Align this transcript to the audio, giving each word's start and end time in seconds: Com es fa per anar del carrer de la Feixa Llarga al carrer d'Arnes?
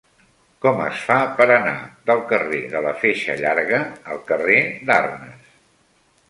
Com 0.65 0.79
es 0.85 1.01
fa 1.09 1.17
per 1.41 1.45
anar 1.55 1.75
del 2.11 2.23
carrer 2.31 2.63
de 2.71 2.81
la 2.87 2.95
Feixa 3.03 3.37
Llarga 3.43 3.83
al 4.17 4.23
carrer 4.31 4.57
d'Arnes? 4.91 5.55